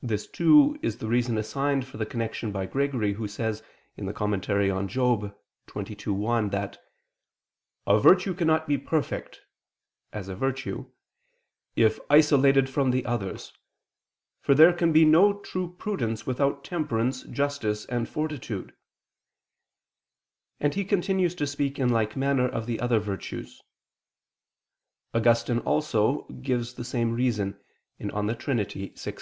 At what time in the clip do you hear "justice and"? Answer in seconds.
17.24-18.08